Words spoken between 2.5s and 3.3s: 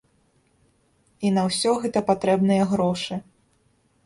грошы.